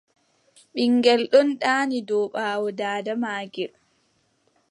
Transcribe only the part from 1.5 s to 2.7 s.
ɗaani dow ɓaawo